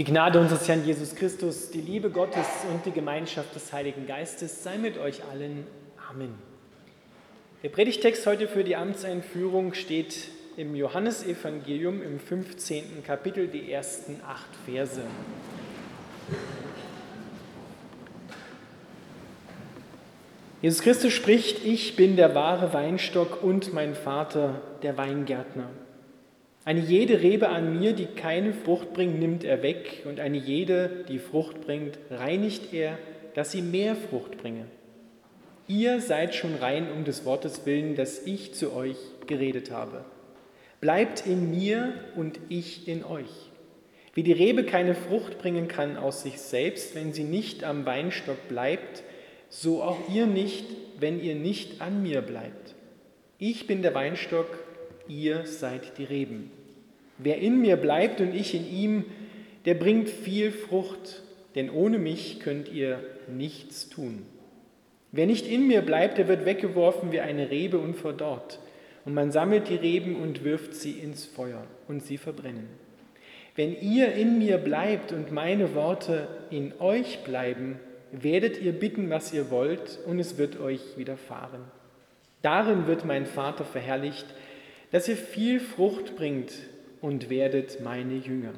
Die 0.00 0.04
Gnade 0.04 0.40
unseres 0.40 0.66
Herrn 0.66 0.82
Jesus 0.82 1.14
Christus, 1.14 1.68
die 1.68 1.82
Liebe 1.82 2.08
Gottes 2.08 2.46
und 2.72 2.86
die 2.86 2.90
Gemeinschaft 2.90 3.54
des 3.54 3.70
Heiligen 3.70 4.06
Geistes 4.06 4.62
sei 4.62 4.78
mit 4.78 4.96
euch 4.96 5.22
allen. 5.30 5.66
Amen. 6.08 6.32
Der 7.62 7.68
Predigtext 7.68 8.26
heute 8.26 8.48
für 8.48 8.64
die 8.64 8.76
Amtseinführung 8.76 9.74
steht 9.74 10.28
im 10.56 10.74
Johannesevangelium 10.74 12.00
im 12.00 12.18
15. 12.18 13.04
Kapitel, 13.06 13.48
die 13.48 13.70
ersten 13.70 14.22
acht 14.26 14.48
Verse. 14.64 15.02
Jesus 20.62 20.80
Christus 20.80 21.12
spricht, 21.12 21.62
ich 21.62 21.94
bin 21.96 22.16
der 22.16 22.34
wahre 22.34 22.72
Weinstock 22.72 23.42
und 23.42 23.74
mein 23.74 23.94
Vater 23.94 24.62
der 24.82 24.96
Weingärtner. 24.96 25.68
Eine 26.70 26.82
jede 26.82 27.20
Rebe 27.20 27.48
an 27.48 27.80
mir, 27.80 27.94
die 27.94 28.06
keine 28.06 28.52
Frucht 28.52 28.92
bringt, 28.92 29.18
nimmt 29.18 29.42
er 29.42 29.60
weg, 29.60 30.04
und 30.04 30.20
eine 30.20 30.36
jede, 30.36 31.04
die 31.08 31.18
Frucht 31.18 31.62
bringt, 31.62 31.98
reinigt 32.12 32.72
er, 32.72 32.96
dass 33.34 33.50
sie 33.50 33.60
mehr 33.60 33.96
Frucht 33.96 34.38
bringe. 34.38 34.66
Ihr 35.66 36.00
seid 36.00 36.32
schon 36.36 36.54
rein 36.54 36.86
um 36.92 37.02
des 37.02 37.24
Wortes 37.24 37.66
willen, 37.66 37.96
das 37.96 38.24
ich 38.24 38.54
zu 38.54 38.72
euch 38.72 38.94
geredet 39.26 39.72
habe. 39.72 40.04
Bleibt 40.80 41.26
in 41.26 41.50
mir 41.50 41.92
und 42.14 42.38
ich 42.48 42.86
in 42.86 43.02
euch. 43.02 43.50
Wie 44.14 44.22
die 44.22 44.30
Rebe 44.30 44.62
keine 44.62 44.94
Frucht 44.94 45.38
bringen 45.38 45.66
kann 45.66 45.96
aus 45.96 46.22
sich 46.22 46.38
selbst, 46.38 46.94
wenn 46.94 47.12
sie 47.12 47.24
nicht 47.24 47.64
am 47.64 47.84
Weinstock 47.84 48.46
bleibt, 48.46 49.02
so 49.48 49.82
auch 49.82 49.98
ihr 50.08 50.26
nicht, 50.26 50.66
wenn 51.00 51.20
ihr 51.20 51.34
nicht 51.34 51.82
an 51.82 52.04
mir 52.04 52.22
bleibt. 52.22 52.76
Ich 53.40 53.66
bin 53.66 53.82
der 53.82 53.96
Weinstock, 53.96 54.46
ihr 55.08 55.46
seid 55.46 55.98
die 55.98 56.04
Reben. 56.04 56.52
Wer 57.22 57.38
in 57.38 57.60
mir 57.60 57.76
bleibt 57.76 58.20
und 58.20 58.34
ich 58.34 58.54
in 58.54 58.70
ihm, 58.70 59.04
der 59.66 59.74
bringt 59.74 60.08
viel 60.08 60.50
Frucht, 60.52 61.22
denn 61.54 61.68
ohne 61.68 61.98
mich 61.98 62.40
könnt 62.40 62.72
ihr 62.72 63.00
nichts 63.28 63.88
tun. 63.90 64.24
Wer 65.12 65.26
nicht 65.26 65.46
in 65.46 65.66
mir 65.66 65.82
bleibt, 65.82 66.18
der 66.18 66.28
wird 66.28 66.46
weggeworfen 66.46 67.12
wie 67.12 67.20
eine 67.20 67.50
Rebe 67.50 67.78
und 67.78 67.94
verdorrt. 67.94 68.58
Und 69.04 69.14
man 69.14 69.32
sammelt 69.32 69.68
die 69.68 69.76
Reben 69.76 70.16
und 70.16 70.44
wirft 70.44 70.74
sie 70.74 70.92
ins 70.92 71.26
Feuer 71.26 71.66
und 71.88 72.04
sie 72.04 72.16
verbrennen. 72.16 72.68
Wenn 73.56 73.78
ihr 73.80 74.12
in 74.14 74.38
mir 74.38 74.58
bleibt 74.58 75.12
und 75.12 75.32
meine 75.32 75.74
Worte 75.74 76.28
in 76.50 76.72
euch 76.78 77.18
bleiben, 77.24 77.80
werdet 78.12 78.60
ihr 78.62 78.72
bitten, 78.72 79.10
was 79.10 79.32
ihr 79.32 79.50
wollt, 79.50 79.98
und 80.06 80.18
es 80.18 80.38
wird 80.38 80.60
euch 80.60 80.80
widerfahren. 80.96 81.60
Darin 82.42 82.86
wird 82.86 83.04
mein 83.04 83.26
Vater 83.26 83.64
verherrlicht, 83.64 84.26
dass 84.92 85.08
ihr 85.08 85.16
viel 85.16 85.60
Frucht 85.60 86.16
bringt 86.16 86.52
und 87.00 87.30
werdet 87.30 87.80
meine 87.80 88.14
Jünger. 88.14 88.52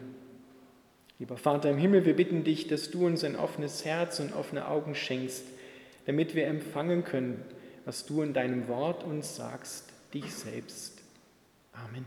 Lieber 1.19 1.37
Vater 1.37 1.71
im 1.71 1.79
Himmel, 1.79 2.05
wir 2.05 2.17
bitten 2.17 2.43
dich, 2.43 2.67
dass 2.67 2.91
du 2.91 3.07
uns 3.07 3.23
ein 3.23 3.37
offenes 3.37 3.85
Herz 3.85 4.19
und 4.19 4.35
offene 4.35 4.67
Augen 4.67 4.95
schenkst, 4.95 5.45
damit 6.07 6.35
wir 6.35 6.47
empfangen 6.47 7.05
können, 7.05 7.41
was 7.85 8.07
du 8.07 8.23
in 8.23 8.33
deinem 8.33 8.69
Wort 8.69 9.05
uns 9.05 9.37
sagst, 9.37 9.89
dich 10.13 10.33
selbst. 10.35 11.01
Amen. 11.73 12.05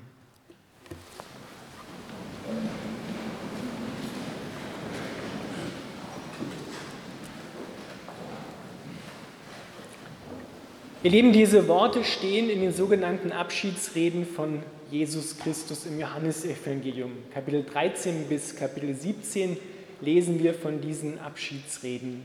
Ihr 11.03 11.11
Lieben, 11.11 11.33
diese 11.33 11.67
Worte 11.67 12.03
stehen 12.03 12.49
in 12.49 12.61
den 12.61 12.73
sogenannten 12.73 13.31
Abschiedsreden 13.31 14.25
von 14.25 14.63
Jesus 14.91 15.37
Christus 15.39 15.87
im 15.87 15.99
Johannesevangelium. 15.99 17.11
Kapitel 17.33 17.63
13 17.63 18.27
bis 18.29 18.55
Kapitel 18.55 18.93
17 18.93 19.57
lesen 20.01 20.43
wir 20.43 20.53
von 20.53 20.79
diesen 20.79 21.19
Abschiedsreden. 21.19 22.23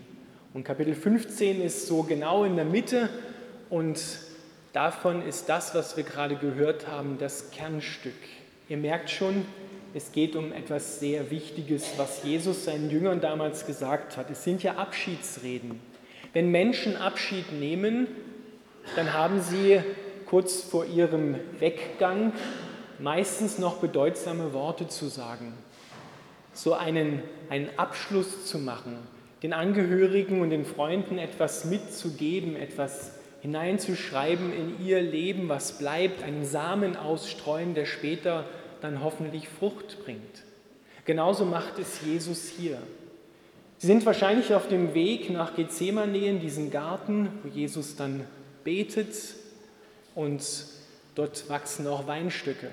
Und 0.53 0.65
Kapitel 0.65 0.95
15 0.95 1.63
ist 1.63 1.87
so 1.87 2.03
genau 2.03 2.45
in 2.45 2.57
der 2.57 2.67
Mitte 2.67 3.09
und 3.71 4.01
davon 4.75 5.27
ist 5.27 5.49
das, 5.49 5.75
was 5.75 5.97
wir 5.97 6.05
gerade 6.05 6.37
gehört 6.37 6.87
haben, 6.87 7.17
das 7.19 7.51
Kernstück. 7.51 8.13
Ihr 8.69 8.77
merkt 8.77 9.09
schon, 9.09 9.47
es 9.95 10.13
geht 10.13 10.37
um 10.37 10.53
etwas 10.53 11.01
sehr 11.01 11.31
Wichtiges, 11.31 11.85
was 11.97 12.23
Jesus 12.25 12.67
seinen 12.67 12.91
Jüngern 12.91 13.23
damals 13.23 13.67
gesagt 13.67 14.19
hat. 14.19 14.31
Es 14.31 14.45
sind 14.45 14.63
ja 14.63 14.77
Abschiedsreden. 14.77 15.81
Wenn 16.35 16.51
Menschen 16.51 16.97
Abschied 16.97 17.59
nehmen, 17.59 18.07
dann 18.97 19.15
haben 19.15 19.41
sie 19.41 19.81
kurz 20.31 20.63
vor 20.63 20.87
ihrem 20.87 21.35
Weggang 21.59 22.33
meistens 23.01 23.59
noch 23.59 23.79
bedeutsame 23.79 24.53
Worte 24.53 24.87
zu 24.87 25.09
sagen, 25.09 25.53
so 26.53 26.75
einen, 26.75 27.21
einen 27.49 27.69
Abschluss 27.77 28.47
zu 28.47 28.61
machen, 28.61 28.97
den 29.43 29.53
Angehörigen 29.53 30.41
und 30.41 30.51
den 30.51 30.65
Freunden 30.65 31.19
etwas 31.19 31.65
mitzugeben, 31.65 32.55
etwas 32.55 33.19
hineinzuschreiben 33.41 34.53
in 34.53 34.87
ihr 34.87 35.03
Leben, 35.03 35.49
was 35.49 35.79
bleibt, 35.79 36.23
einen 36.23 36.45
Samen 36.45 36.97
ausstreuen, 36.97 37.75
der 37.75 37.87
später 37.87 38.45
dann 38.83 39.03
hoffentlich 39.03 39.49
Frucht 39.49 40.05
bringt. 40.05 40.45
Genauso 41.07 41.45
macht 41.45 41.81
es 41.81 42.03
Jesus 42.07 42.49
hier. 42.49 42.79
Sie 43.79 43.89
sind 43.89 44.07
wahrscheinlich 44.07 44.55
auf 44.55 44.69
dem 44.69 44.95
Weg 44.95 45.29
nach 45.31 45.57
Gethsemane 45.57 46.19
in 46.19 46.41
diesen 46.41 46.71
Garten, 46.71 47.31
wo 47.43 47.49
Jesus 47.49 47.97
dann 47.97 48.27
betet 48.63 49.40
und 50.21 50.43
dort 51.15 51.49
wachsen 51.49 51.87
auch 51.87 52.07
Weinstücke. 52.07 52.69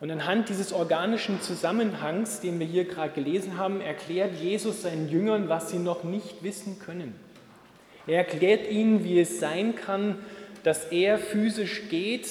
Und 0.00 0.10
anhand 0.10 0.48
dieses 0.48 0.72
organischen 0.72 1.40
Zusammenhangs, 1.40 2.40
den 2.40 2.60
wir 2.60 2.66
hier 2.66 2.84
gerade 2.84 3.12
gelesen 3.14 3.56
haben, 3.56 3.80
erklärt 3.80 4.34
Jesus 4.40 4.82
seinen 4.82 5.08
Jüngern, 5.08 5.48
was 5.48 5.70
sie 5.70 5.78
noch 5.78 6.04
nicht 6.04 6.42
wissen 6.42 6.78
können. 6.78 7.14
Er 8.06 8.18
erklärt 8.18 8.70
ihnen, 8.70 9.02
wie 9.02 9.18
es 9.18 9.40
sein 9.40 9.74
kann, 9.74 10.18
dass 10.62 10.84
er 10.86 11.18
physisch 11.18 11.88
geht, 11.88 12.28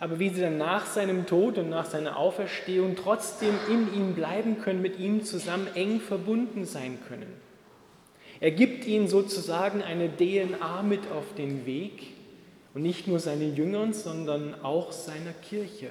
aber 0.00 0.18
wie 0.18 0.28
sie 0.28 0.42
dann 0.42 0.58
nach 0.58 0.86
seinem 0.86 1.26
Tod 1.26 1.58
und 1.58 1.70
nach 1.70 1.86
seiner 1.86 2.18
Auferstehung 2.18 2.94
trotzdem 2.94 3.54
in 3.68 3.92
ihm 3.94 4.14
bleiben 4.14 4.60
können, 4.60 4.82
mit 4.82 4.98
ihm 4.98 5.24
zusammen 5.24 5.66
eng 5.74 6.00
verbunden 6.00 6.66
sein 6.66 6.98
können. 7.08 7.32
Er 8.38 8.52
gibt 8.52 8.86
ihnen 8.86 9.08
sozusagen 9.08 9.82
eine 9.82 10.08
DNA 10.14 10.82
mit 10.82 11.10
auf 11.10 11.34
den 11.36 11.66
Weg, 11.66 12.17
und 12.74 12.82
nicht 12.82 13.06
nur 13.06 13.18
seinen 13.18 13.56
Jüngern, 13.56 13.92
sondern 13.92 14.54
auch 14.62 14.92
seiner 14.92 15.32
Kirche. 15.32 15.90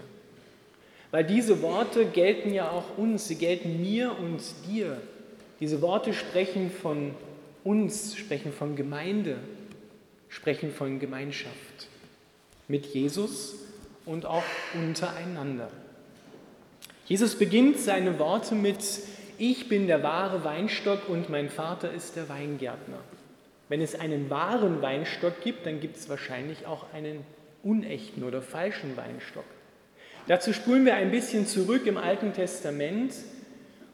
Weil 1.12 1.24
diese 1.24 1.62
Worte 1.62 2.06
gelten 2.06 2.54
ja 2.54 2.70
auch 2.70 2.98
uns, 2.98 3.28
sie 3.28 3.36
gelten 3.36 3.82
mir 3.82 4.18
und 4.18 4.42
dir. 4.68 5.02
Diese 5.60 5.82
Worte 5.82 6.14
sprechen 6.14 6.70
von 6.70 7.16
uns, 7.64 8.16
sprechen 8.16 8.52
von 8.52 8.76
Gemeinde, 8.76 9.38
sprechen 10.30 10.72
von 10.72 11.00
Gemeinschaft 11.00 11.88
mit 12.68 12.86
Jesus 12.88 13.56
und 14.06 14.26
auch 14.26 14.44
untereinander. 14.74 15.70
Jesus 17.06 17.36
beginnt 17.36 17.80
seine 17.80 18.20
Worte 18.20 18.54
mit, 18.54 18.80
ich 19.38 19.70
bin 19.70 19.88
der 19.88 20.04
wahre 20.04 20.44
Weinstock 20.44 21.08
und 21.08 21.30
mein 21.30 21.50
Vater 21.50 21.92
ist 21.94 22.16
der 22.18 22.28
Weingärtner. 22.28 23.00
Wenn 23.70 23.82
es 23.82 24.00
einen 24.00 24.30
wahren 24.30 24.82
Weinstock 24.82 25.42
gibt, 25.42 25.66
dann 25.66 25.80
gibt 25.80 25.98
es 25.98 26.10
wahrscheinlich 26.10 26.66
auch 26.66 26.86
einen 26.94 27.26
unechten 27.64 28.24
oder 28.24 28.42
falschen 28.42 28.96
Weinstock. 28.96 29.44
Dazu 30.28 30.54
spulen 30.54 30.86
wir 30.86 30.96
ein 30.96 31.12
bisschen 31.12 31.48
zurück 31.48 31.86
im 31.86 31.98
Alten 31.98 32.34
Testament 32.34 33.14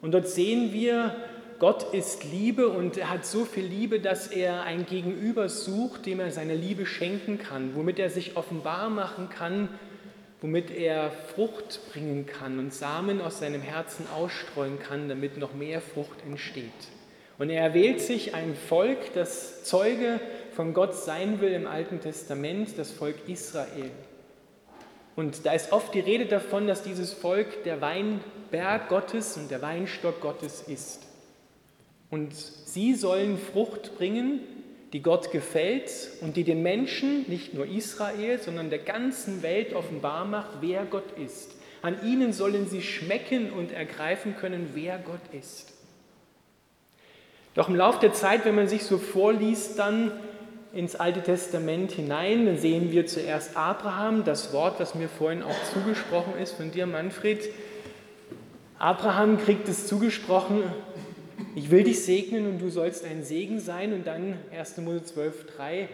und 0.02 0.12
dort 0.12 0.28
sehen 0.28 0.72
wir, 0.72 1.16
Gott 1.58 1.94
ist 1.94 2.24
Liebe 2.24 2.68
und 2.68 2.96
er 2.96 3.10
hat 3.10 3.24
so 3.24 3.44
viel 3.44 3.64
Liebe, 3.64 4.00
dass 4.00 4.26
er 4.26 4.64
ein 4.64 4.86
Gegenüber 4.86 5.48
sucht, 5.48 6.06
dem 6.06 6.20
er 6.20 6.30
seine 6.30 6.56
Liebe 6.56 6.86
schenken 6.86 7.38
kann, 7.38 7.74
womit 7.74 7.98
er 7.98 8.10
sich 8.10 8.36
offenbar 8.36 8.90
machen 8.90 9.28
kann, 9.30 9.68
womit 10.40 10.70
er 10.70 11.10
Frucht 11.10 11.80
bringen 11.92 12.26
kann 12.26 12.58
und 12.58 12.74
Samen 12.74 13.20
aus 13.20 13.38
seinem 13.38 13.62
Herzen 13.62 14.06
ausstreuen 14.14 14.78
kann, 14.78 15.08
damit 15.08 15.38
noch 15.38 15.54
mehr 15.54 15.80
Frucht 15.80 16.22
entsteht. 16.26 16.72
Und 17.38 17.50
er 17.50 17.62
erwählt 17.62 18.00
sich 18.00 18.34
ein 18.34 18.54
Volk, 18.54 19.12
das 19.14 19.64
Zeuge 19.64 20.20
von 20.52 20.72
Gott 20.72 20.94
sein 20.94 21.40
will 21.40 21.52
im 21.52 21.66
Alten 21.66 22.00
Testament, 22.00 22.78
das 22.78 22.92
Volk 22.92 23.16
Israel. 23.26 23.90
Und 25.16 25.46
da 25.46 25.52
ist 25.52 25.72
oft 25.72 25.94
die 25.94 26.00
Rede 26.00 26.26
davon, 26.26 26.66
dass 26.66 26.82
dieses 26.82 27.12
Volk 27.12 27.64
der 27.64 27.80
Weinberg 27.80 28.88
Gottes 28.88 29.36
und 29.36 29.50
der 29.50 29.62
Weinstock 29.62 30.20
Gottes 30.20 30.62
ist. 30.66 31.02
Und 32.10 32.34
sie 32.34 32.94
sollen 32.94 33.38
Frucht 33.38 33.96
bringen, 33.96 34.40
die 34.92 35.02
Gott 35.02 35.32
gefällt 35.32 35.90
und 36.20 36.36
die 36.36 36.44
den 36.44 36.62
Menschen, 36.62 37.28
nicht 37.28 37.54
nur 37.54 37.66
Israel, 37.66 38.38
sondern 38.38 38.70
der 38.70 38.78
ganzen 38.78 39.42
Welt 39.42 39.72
offenbar 39.74 40.24
macht, 40.24 40.58
wer 40.60 40.84
Gott 40.84 41.18
ist. 41.18 41.50
An 41.82 41.96
ihnen 42.06 42.32
sollen 42.32 42.68
sie 42.68 42.82
schmecken 42.82 43.50
und 43.50 43.72
ergreifen 43.72 44.36
können, 44.36 44.70
wer 44.74 44.98
Gott 44.98 45.20
ist. 45.32 45.73
Doch 47.54 47.68
im 47.68 47.76
Laufe 47.76 48.00
der 48.00 48.12
Zeit, 48.12 48.44
wenn 48.44 48.54
man 48.54 48.68
sich 48.68 48.84
so 48.84 48.98
vorliest, 48.98 49.78
dann 49.78 50.12
ins 50.72 50.96
Alte 50.96 51.22
Testament 51.22 51.92
hinein, 51.92 52.46
dann 52.46 52.58
sehen 52.58 52.90
wir 52.90 53.06
zuerst 53.06 53.56
Abraham, 53.56 54.24
das 54.24 54.52
Wort, 54.52 54.80
was 54.80 54.96
mir 54.96 55.08
vorhin 55.08 55.42
auch 55.42 55.56
zugesprochen 55.72 56.36
ist 56.36 56.54
von 56.54 56.72
dir, 56.72 56.86
Manfred. 56.86 57.48
Abraham 58.78 59.38
kriegt 59.38 59.68
es 59.68 59.86
zugesprochen, 59.86 60.64
ich 61.54 61.70
will 61.70 61.84
dich 61.84 62.04
segnen 62.04 62.46
und 62.46 62.58
du 62.58 62.68
sollst 62.70 63.04
ein 63.04 63.22
Segen 63.22 63.60
sein. 63.60 63.92
Und 63.92 64.06
dann 64.06 64.36
1. 64.52 64.78
Mose 64.78 65.04
12, 65.04 65.56
3, 65.56 65.88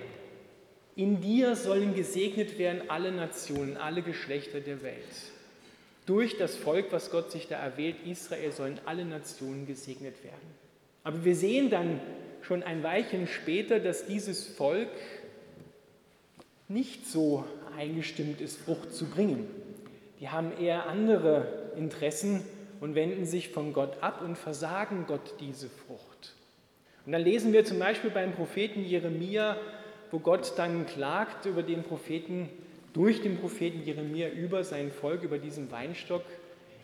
in 0.97 1.21
dir 1.21 1.57
sollen 1.57 1.95
gesegnet 1.95 2.59
werden 2.59 2.83
alle 2.89 3.13
Nationen, 3.13 3.77
alle 3.77 4.03
Geschlechter 4.03 4.61
der 4.61 4.83
Welt. 4.83 4.97
Durch 6.07 6.39
das 6.39 6.57
Volk, 6.57 6.87
was 6.91 7.11
Gott 7.11 7.31
sich 7.31 7.47
da 7.47 7.57
erwählt, 7.57 7.97
Israel, 8.05 8.53
sollen 8.53 8.81
alle 8.87 9.05
Nationen 9.05 9.67
gesegnet 9.67 10.25
werden. 10.25 10.70
Aber 11.05 11.25
wir 11.25 11.35
sehen 11.35 11.71
dann 11.71 12.01
schon 12.43 12.63
ein 12.63 12.83
Weilchen 12.83 13.27
später, 13.27 13.81
dass 13.81 14.07
dieses 14.07 14.47
Volk 14.47 14.89
nicht 16.69 17.07
so 17.07 17.45
eingestimmt 17.77 18.41
ist, 18.41 18.59
Frucht 18.59 18.95
zu 18.95 19.07
bringen. 19.07 19.49
Die 20.21 20.29
haben 20.29 20.53
eher 20.61 20.87
andere 20.87 21.73
Interessen 21.77 22.43
und 22.81 22.95
wenden 22.95 23.25
sich 23.25 23.49
von 23.49 23.73
Gott 23.73 24.03
ab 24.03 24.23
und 24.23 24.37
versagen 24.37 25.05
Gott 25.07 25.35
diese 25.41 25.69
Frucht. 25.69 26.35
Und 27.07 27.13
dann 27.13 27.23
lesen 27.23 27.53
wir 27.53 27.65
zum 27.65 27.79
Beispiel 27.79 28.11
beim 28.11 28.33
Propheten 28.33 28.85
Jeremia, 28.85 29.57
wo 30.11 30.19
Gott 30.19 30.53
dann 30.57 30.87
klagt 30.87 31.47
über 31.47 31.63
den 31.63 31.83
Propheten, 31.83 32.49
durch 32.93 33.23
den 33.23 33.39
Propheten 33.39 33.83
Jeremia 33.85 34.29
über 34.29 34.65
sein 34.65 34.91
Volk, 34.91 35.23
über 35.23 35.39
diesen 35.39 35.71
Weinstock. 35.71 36.25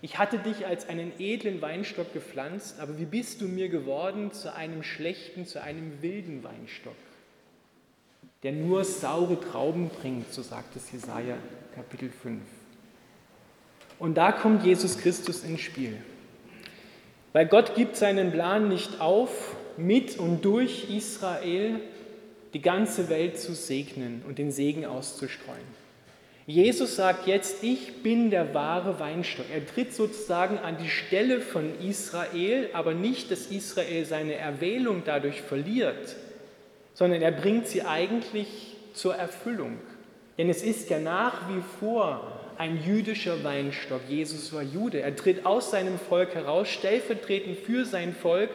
Ich 0.07 0.19
hatte 0.19 0.39
dich 0.39 0.65
als 0.67 0.89
einen 0.89 1.11
edlen 1.19 1.61
Weinstock 1.61 2.13
gepflanzt, 2.13 2.79
aber 2.79 2.97
wie 2.97 3.07
bist 3.07 3.41
du 3.41 3.49
mir 3.49 3.69
geworden 3.69 4.31
zu 4.31 4.55
einem 4.55 4.85
schlechten, 4.85 5.47
zu 5.47 5.61
einem 5.61 6.01
wilden 6.01 6.45
Weinstock, 6.45 6.95
der 8.45 8.53
nur 8.53 8.85
saure 8.85 9.41
Trauben 9.41 9.89
bringt, 9.89 10.33
so 10.33 10.43
sagt 10.43 10.77
es 10.77 10.93
Jesaja 10.93 11.37
Kapitel 11.75 12.09
5. 12.09 12.41
Und 13.99 14.15
da 14.15 14.31
kommt 14.31 14.65
Jesus 14.65 14.97
Christus 14.97 15.43
ins 15.43 15.63
Spiel. 15.63 15.97
Weil 17.33 17.49
Gott 17.49 17.75
gibt 17.75 17.97
seinen 17.97 18.31
Plan 18.31 18.69
nicht 18.69 19.01
auf, 19.01 19.57
mit 19.77 20.21
und 20.21 20.45
durch 20.45 20.89
Israel 20.89 21.81
die 22.55 22.63
ganze 22.63 23.09
Welt 23.09 23.41
zu 23.41 23.57
segnen 23.57 24.23
und 24.25 24.39
den 24.39 24.53
Segen 24.53 24.87
auszustreuen. 24.87 25.86
Jesus 26.47 26.95
sagt 26.95 27.27
jetzt, 27.27 27.65
ich 27.65 28.05
bin 28.05 28.31
der 28.31 28.55
wahre 28.55 29.01
Weinstock. 29.01 29.47
Er 29.53 29.67
tritt 29.67 29.93
sozusagen 29.93 30.59
an 30.59 30.77
die 30.79 30.89
Stelle 30.89 31.41
von 31.41 31.73
Israel, 31.81 32.71
aber 32.73 32.95
nicht, 32.95 33.33
dass 33.33 33.47
Israel 33.47 34.05
seine 34.05 34.35
Erwählung 34.35 35.03
dadurch 35.05 35.43
verliert, 35.43 36.15
sondern 36.95 37.21
er 37.21 37.33
bringt 37.33 37.67
sie 37.67 37.83
eigentlich 37.83 38.77
zur 38.95 39.17
Erfüllung. 39.17 39.79
Denn 40.39 40.49
es 40.49 40.63
ist 40.63 40.89
ja 40.89 41.01
nach 41.01 41.49
wie 41.49 41.63
vor 41.81 42.41
ein 42.59 42.81
jüdischer 42.85 43.43
Weinstock. 43.43 44.03
Jesus 44.09 44.53
war 44.53 44.63
Jude. 44.63 45.01
Er 45.01 45.17
tritt 45.17 45.45
aus 45.47 45.73
seinem 45.73 45.99
Volk 45.99 46.35
heraus, 46.37 46.69
stellvertretend 46.69 47.59
für 47.59 47.85
sein 47.85 48.15
Volk 48.15 48.51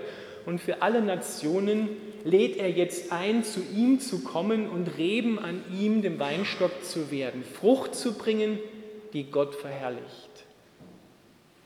und 0.45 0.59
für 0.59 0.81
alle 0.81 1.01
Nationen 1.01 1.89
lädt 2.23 2.57
er 2.57 2.69
jetzt 2.69 3.11
ein, 3.11 3.43
zu 3.43 3.61
ihm 3.75 3.99
zu 3.99 4.23
kommen 4.23 4.69
und 4.69 4.97
Reben 4.97 5.39
an 5.39 5.63
ihm, 5.73 6.01
dem 6.01 6.19
Weinstock 6.19 6.83
zu 6.83 7.11
werden, 7.11 7.43
Frucht 7.43 7.95
zu 7.95 8.13
bringen, 8.13 8.59
die 9.13 9.29
Gott 9.29 9.55
verherrlicht. 9.55 10.29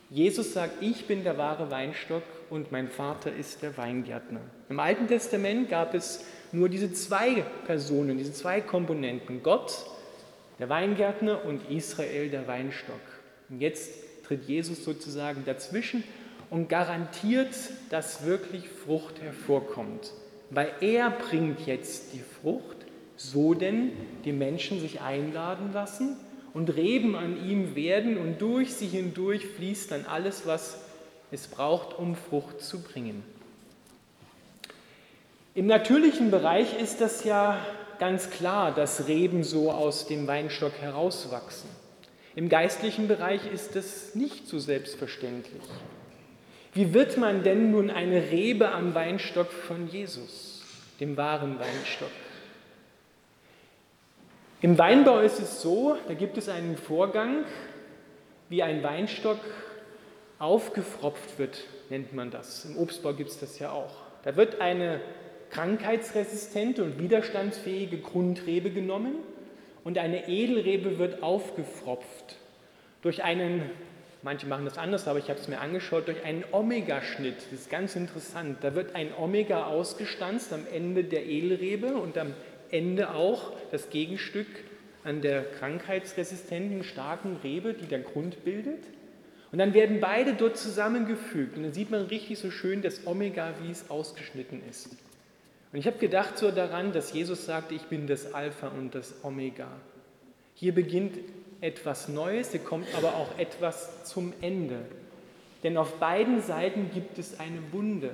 Jesus 0.09 0.53
sagt, 0.53 0.81
ich 0.81 1.05
bin 1.05 1.23
der 1.23 1.37
wahre 1.37 1.71
Weinstock 1.71 2.23
und 2.49 2.71
mein 2.71 2.89
Vater 2.89 3.33
ist 3.33 3.63
der 3.63 3.75
Weingärtner. 3.77 4.41
Im 4.69 4.79
Alten 4.79 5.07
Testament 5.07 5.69
gab 5.69 5.93
es 5.93 6.25
nur 6.51 6.69
diese 6.69 6.93
zwei 6.93 7.43
Personen, 7.65 8.17
diese 8.17 8.33
zwei 8.33 8.61
Komponenten, 8.61 9.43
Gott 9.43 9.85
der 10.59 10.69
Weingärtner 10.69 11.43
und 11.45 11.69
Israel, 11.69 12.29
der 12.29 12.47
Weinstock. 12.47 13.01
Und 13.49 13.61
jetzt 13.61 13.91
tritt 14.23 14.45
Jesus 14.45 14.83
sozusagen 14.83 15.43
dazwischen 15.45 16.03
und 16.49 16.69
garantiert, 16.69 17.53
dass 17.89 18.25
wirklich 18.25 18.67
Frucht 18.69 19.21
hervorkommt. 19.21 20.11
Weil 20.49 20.71
er 20.81 21.09
bringt 21.09 21.65
jetzt 21.65 22.13
die 22.13 22.23
Frucht, 22.41 22.77
so 23.17 23.53
denn 23.53 23.91
die 24.25 24.33
Menschen 24.33 24.79
sich 24.79 25.01
einladen 25.01 25.71
lassen 25.73 26.17
und 26.53 26.75
Reben 26.75 27.15
an 27.15 27.45
ihm 27.47 27.75
werden 27.75 28.17
und 28.17 28.41
durch 28.41 28.73
sie 28.73 28.87
hindurch 28.87 29.45
fließt 29.45 29.91
dann 29.91 30.05
alles, 30.05 30.45
was 30.45 30.79
es 31.31 31.47
braucht, 31.47 31.97
um 31.97 32.15
Frucht 32.15 32.61
zu 32.61 32.81
bringen. 32.81 33.23
Im 35.53 35.67
natürlichen 35.67 36.31
Bereich 36.31 36.79
ist 36.79 37.01
das 37.01 37.23
ja 37.23 37.57
ganz 37.97 38.29
klar, 38.29 38.73
dass 38.73 39.07
Reben 39.07 39.43
so 39.43 39.71
aus 39.71 40.07
dem 40.07 40.27
Weinstock 40.27 40.73
herauswachsen. 40.79 41.69
Im 42.35 42.49
geistlichen 42.49 43.07
Bereich 43.07 43.49
ist 43.51 43.77
es 43.77 44.15
nicht 44.15 44.47
so 44.47 44.59
selbstverständlich. 44.59 45.63
Wie 46.75 46.93
wird 46.93 47.17
man 47.17 47.41
denn 47.41 47.71
nun 47.71 47.89
eine 47.89 48.31
Rebe 48.31 48.69
am 48.69 48.93
Weinstock 48.93 49.49
von 49.49 49.87
Jesus, 49.87 50.61
dem 50.99 51.15
wahren 51.15 51.57
Weinstock? 51.57 52.11
Im 54.61 54.77
Weinbau 54.77 55.19
ist 55.19 55.39
es 55.39 55.61
so, 55.61 55.95
da 56.07 56.13
gibt 56.13 56.37
es 56.37 56.49
einen 56.49 56.75
Vorgang, 56.75 57.45
wie 58.49 58.61
ein 58.61 58.83
Weinstock 58.83 59.39
aufgefropft 60.37 61.39
wird, 61.39 61.63
nennt 61.89 62.13
man 62.13 62.29
das. 62.29 62.65
Im 62.65 62.77
Obstbau 62.77 63.13
gibt 63.13 63.29
es 63.29 63.39
das 63.39 63.57
ja 63.57 63.71
auch. 63.71 63.95
Da 64.23 64.35
wird 64.35 64.59
eine 64.59 64.99
krankheitsresistente 65.51 66.83
und 66.83 66.99
widerstandsfähige 66.99 67.99
Grundrebe 67.99 68.69
genommen 68.69 69.15
und 69.85 69.97
eine 69.97 70.27
Edelrebe 70.27 70.97
wird 70.97 71.23
aufgefropft 71.23 72.35
durch 73.01 73.23
einen, 73.23 73.69
manche 74.25 74.47
machen 74.47 74.65
das 74.65 74.79
anders, 74.79 75.07
aber 75.07 75.19
ich 75.19 75.29
habe 75.29 75.39
es 75.39 75.47
mir 75.47 75.61
angeschaut, 75.61 76.07
durch 76.07 76.25
einen 76.25 76.43
Omega-Schnitt. 76.51 77.37
Das 77.51 77.61
ist 77.61 77.69
ganz 77.69 77.95
interessant. 77.95 78.57
Da 78.61 78.73
wird 78.73 78.95
ein 78.95 79.13
Omega 79.15 79.65
ausgestanzt 79.65 80.51
am 80.51 80.65
Ende 80.73 81.03
der 81.03 81.27
Edelrebe 81.27 81.93
und 81.93 82.17
am 82.17 82.33
Ende 82.71 83.11
auch 83.11 83.53
das 83.71 83.91
Gegenstück 83.91 84.47
an 85.03 85.21
der 85.21 85.43
krankheitsresistenten, 85.43 86.83
starken 86.83 87.37
Rebe, 87.43 87.75
die 87.75 87.85
der 87.85 87.99
Grund 87.99 88.43
bildet. 88.43 88.83
Und 89.51 89.59
dann 89.59 89.75
werden 89.75 89.99
beide 90.01 90.33
dort 90.33 90.57
zusammengefügt 90.57 91.55
und 91.55 91.63
dann 91.63 91.73
sieht 91.73 91.91
man 91.91 92.07
richtig 92.07 92.39
so 92.39 92.49
schön 92.49 92.81
das 92.81 93.05
Omega, 93.05 93.53
wie 93.61 93.69
es 93.69 93.91
ausgeschnitten 93.91 94.63
ist. 94.67 94.89
Und 95.71 95.79
ich 95.79 95.85
habe 95.85 95.99
gedacht 95.99 96.39
so 96.39 96.49
daran, 96.49 96.93
dass 96.93 97.13
Jesus 97.13 97.45
sagte, 97.45 97.75
ich 97.75 97.83
bin 97.83 98.07
das 98.07 98.33
Alpha 98.33 98.69
und 98.69 98.95
das 98.95 99.23
Omega. 99.23 99.67
Hier 100.55 100.73
beginnt 100.73 101.19
etwas 101.61 102.07
Neues, 102.07 102.51
hier 102.51 102.59
kommt 102.59 102.87
aber 102.95 103.15
auch 103.15 103.37
etwas 103.37 104.03
zum 104.05 104.33
Ende. 104.41 104.79
Denn 105.63 105.77
auf 105.77 105.99
beiden 105.99 106.41
Seiten 106.41 106.91
gibt 106.93 107.17
es 107.17 107.39
eine 107.39 107.59
Wunde, 107.71 108.11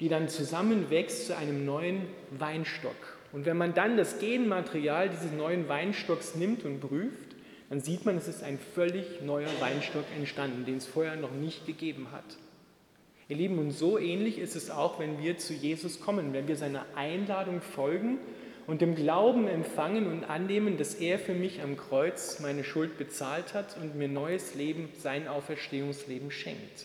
die 0.00 0.08
dann 0.08 0.28
zusammenwächst 0.28 1.26
zu 1.26 1.36
einem 1.36 1.64
neuen 1.64 2.02
Weinstock. 2.30 3.18
Und 3.32 3.46
wenn 3.46 3.56
man 3.56 3.74
dann 3.74 3.96
das 3.96 4.18
Genmaterial 4.18 5.10
dieses 5.10 5.32
neuen 5.32 5.68
Weinstocks 5.68 6.34
nimmt 6.34 6.64
und 6.64 6.80
prüft, 6.80 7.36
dann 7.68 7.80
sieht 7.80 8.06
man, 8.06 8.16
es 8.16 8.28
ist 8.28 8.42
ein 8.42 8.58
völlig 8.58 9.20
neuer 9.22 9.50
Weinstock 9.60 10.04
entstanden, 10.16 10.64
den 10.64 10.78
es 10.78 10.86
vorher 10.86 11.16
noch 11.16 11.32
nicht 11.32 11.66
gegeben 11.66 12.08
hat. 12.12 12.24
Ihr 13.28 13.36
Lieben, 13.36 13.58
und 13.58 13.72
so 13.72 13.98
ähnlich 13.98 14.38
ist 14.38 14.56
es 14.56 14.70
auch, 14.70 14.98
wenn 14.98 15.22
wir 15.22 15.36
zu 15.36 15.52
Jesus 15.52 16.00
kommen, 16.00 16.32
wenn 16.32 16.48
wir 16.48 16.56
seiner 16.56 16.86
Einladung 16.94 17.60
folgen 17.60 18.18
und 18.68 18.82
im 18.82 18.94
Glauben 18.94 19.48
empfangen 19.48 20.06
und 20.06 20.24
annehmen, 20.24 20.76
dass 20.76 20.94
er 20.94 21.18
für 21.18 21.32
mich 21.32 21.62
am 21.62 21.78
Kreuz 21.78 22.38
meine 22.40 22.64
Schuld 22.64 22.98
bezahlt 22.98 23.54
hat 23.54 23.78
und 23.80 23.96
mir 23.96 24.08
neues 24.08 24.54
Leben, 24.54 24.90
sein 24.98 25.26
Auferstehungsleben 25.26 26.30
schenkt. 26.30 26.84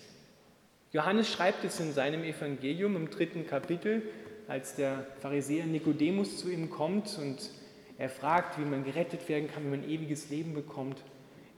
Johannes 0.93 1.29
schreibt 1.29 1.65
es 1.65 1.81
in 1.81 1.91
seinem 1.91 2.23
Evangelium 2.23 2.95
im 2.95 3.09
dritten 3.09 3.45
Kapitel, 3.45 4.01
als 4.47 4.75
der 4.75 5.05
Pharisäer 5.19 5.65
Nikodemus 5.65 6.37
zu 6.37 6.49
ihm 6.49 6.69
kommt 6.69 7.17
und 7.21 7.49
er 7.97 8.09
fragt, 8.09 8.57
wie 8.57 8.65
man 8.65 8.85
gerettet 8.85 9.27
werden 9.27 9.49
kann, 9.53 9.65
wie 9.65 9.77
man 9.77 9.89
ewiges 9.89 10.29
Leben 10.29 10.53
bekommt. 10.53 11.01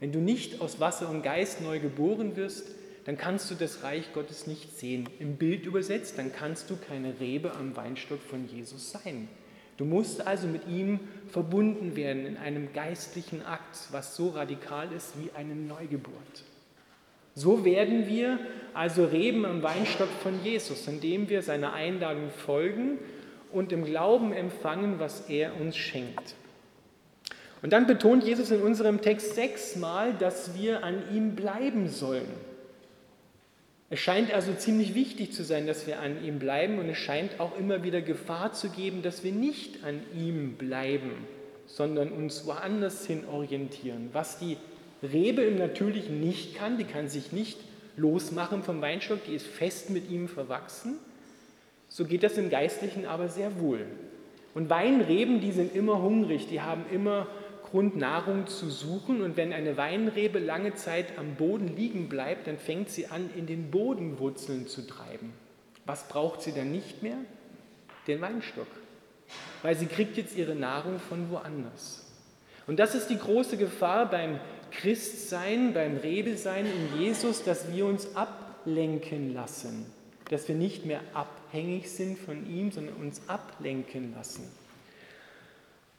Wenn 0.00 0.10
du 0.10 0.18
nicht 0.18 0.60
aus 0.60 0.80
Wasser 0.80 1.08
und 1.08 1.22
Geist 1.22 1.60
neu 1.60 1.78
geboren 1.78 2.34
wirst, 2.34 2.74
dann 3.04 3.16
kannst 3.16 3.48
du 3.52 3.54
das 3.54 3.84
Reich 3.84 4.12
Gottes 4.12 4.48
nicht 4.48 4.76
sehen. 4.76 5.08
Im 5.20 5.36
Bild 5.36 5.66
übersetzt, 5.66 6.18
dann 6.18 6.32
kannst 6.32 6.68
du 6.68 6.76
keine 6.76 7.20
Rebe 7.20 7.52
am 7.52 7.76
Weinstock 7.76 8.20
von 8.20 8.48
Jesus 8.48 8.90
sein. 8.90 9.28
Du 9.76 9.84
musst 9.84 10.26
also 10.26 10.46
mit 10.46 10.66
ihm 10.68 11.00
verbunden 11.28 11.96
werden 11.96 12.24
in 12.24 12.36
einem 12.36 12.72
geistlichen 12.72 13.44
Akt, 13.44 13.88
was 13.90 14.16
so 14.16 14.30
radikal 14.30 14.90
ist 14.92 15.14
wie 15.18 15.30
eine 15.36 15.54
Neugeburt. 15.54 16.44
So 17.34 17.64
werden 17.64 18.08
wir 18.08 18.38
also 18.72 19.04
Reben 19.04 19.44
am 19.44 19.62
Weinstock 19.62 20.08
von 20.22 20.42
Jesus, 20.42 20.88
indem 20.88 21.28
wir 21.28 21.42
seiner 21.42 21.74
Einladung 21.74 22.30
folgen 22.30 22.98
und 23.52 23.72
im 23.72 23.84
Glauben 23.84 24.32
empfangen, 24.32 24.98
was 24.98 25.28
er 25.28 25.60
uns 25.60 25.76
schenkt. 25.76 26.34
Und 27.62 27.72
dann 27.72 27.86
betont 27.86 28.24
Jesus 28.24 28.50
in 28.50 28.62
unserem 28.62 29.02
Text 29.02 29.34
sechsmal, 29.34 30.14
dass 30.14 30.58
wir 30.58 30.84
an 30.84 31.02
ihm 31.14 31.34
bleiben 31.34 31.88
sollen. 31.88 32.28
Es 33.88 34.00
scheint 34.00 34.34
also 34.34 34.52
ziemlich 34.52 34.94
wichtig 34.94 35.32
zu 35.32 35.44
sein, 35.44 35.66
dass 35.66 35.86
wir 35.86 36.00
an 36.00 36.24
ihm 36.24 36.40
bleiben 36.40 36.78
und 36.78 36.88
es 36.88 36.98
scheint 36.98 37.38
auch 37.38 37.56
immer 37.56 37.84
wieder 37.84 38.02
Gefahr 38.02 38.52
zu 38.52 38.70
geben, 38.70 39.02
dass 39.02 39.22
wir 39.22 39.30
nicht 39.30 39.84
an 39.84 40.00
ihm 40.18 40.54
bleiben, 40.54 41.12
sondern 41.66 42.10
uns 42.10 42.46
woanders 42.46 43.06
hin 43.06 43.24
orientieren. 43.30 44.10
Was 44.12 44.38
die 44.38 44.56
Rebe 45.02 45.42
im 45.42 45.58
Natürlichen 45.58 46.20
nicht 46.20 46.56
kann, 46.56 46.78
die 46.78 46.84
kann 46.84 47.08
sich 47.08 47.30
nicht 47.30 47.58
losmachen 47.96 48.64
vom 48.64 48.80
Weinstock, 48.80 49.24
die 49.24 49.34
ist 49.34 49.46
fest 49.46 49.90
mit 49.90 50.10
ihm 50.10 50.26
verwachsen. 50.26 50.98
So 51.88 52.04
geht 52.04 52.24
das 52.24 52.36
im 52.38 52.50
Geistlichen 52.50 53.06
aber 53.06 53.28
sehr 53.28 53.60
wohl. 53.60 53.86
Und 54.54 54.68
Weinreben, 54.68 55.40
die 55.40 55.52
sind 55.52 55.74
immer 55.76 56.02
hungrig, 56.02 56.48
die 56.48 56.60
haben 56.60 56.84
immer 56.90 57.28
Grund, 57.70 57.96
Nahrung 57.96 58.46
zu 58.46 58.70
suchen. 58.70 59.20
Und 59.22 59.36
wenn 59.36 59.52
eine 59.52 59.76
Weinrebe 59.76 60.38
lange 60.38 60.74
Zeit 60.74 61.18
am 61.18 61.34
Boden 61.34 61.76
liegen 61.76 62.08
bleibt, 62.08 62.46
dann 62.46 62.58
fängt 62.58 62.90
sie 62.90 63.06
an, 63.06 63.30
in 63.36 63.46
den 63.46 63.70
Bodenwurzeln 63.70 64.66
zu 64.66 64.86
treiben. 64.86 65.32
Was 65.84 66.08
braucht 66.08 66.42
sie 66.42 66.52
dann 66.52 66.72
nicht 66.72 67.02
mehr? 67.02 67.16
Den 68.06 68.20
Weinstock. 68.20 68.66
Weil 69.62 69.76
sie 69.76 69.86
kriegt 69.86 70.16
jetzt 70.16 70.36
ihre 70.36 70.54
Nahrung 70.54 70.98
von 70.98 71.30
woanders. 71.30 72.06
Und 72.66 72.78
das 72.78 72.94
ist 72.94 73.08
die 73.08 73.18
große 73.18 73.56
Gefahr 73.56 74.10
beim 74.10 74.40
Christsein, 74.72 75.72
beim 75.72 75.96
Rebesein 75.96 76.66
in 76.66 77.00
Jesus, 77.00 77.44
dass 77.44 77.72
wir 77.72 77.86
uns 77.86 78.16
ablenken 78.16 79.32
lassen, 79.32 79.86
dass 80.30 80.48
wir 80.48 80.56
nicht 80.56 80.84
mehr 80.84 81.00
abhängig 81.14 81.90
sind 81.90 82.18
von 82.18 82.46
ihm, 82.46 82.72
sondern 82.72 82.96
uns 82.96 83.22
ablenken 83.28 84.14
lassen. 84.14 84.44